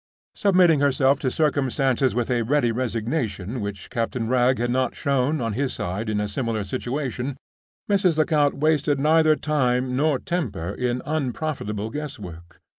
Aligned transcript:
Submitting 0.33 0.79
herself 0.79 1.19
to 1.19 1.29
circumstances 1.29 2.15
with 2.15 2.31
a 2.31 2.41
ready 2.41 2.71
resignation 2.71 3.61
which 3.61 3.91
Captain 3.91 4.27
Wragge 4.27 4.57
had 4.57 4.71
not 4.71 4.95
shown, 4.95 5.39
on 5.39 5.53
his 5.53 5.73
side, 5.73 6.09
in 6.09 6.19
a 6.19 6.27
similar 6.27 6.63
situation, 6.63 7.37
Mrs. 7.87 8.17
Lecount 8.17 8.55
wasted 8.55 8.99
neither 8.99 9.35
time 9.35 9.95
nor 9.95 10.17
temper 10.17 10.73
in 10.73 11.03
unprofitable 11.05 11.91
guess 11.91 12.17
work. 12.17 12.59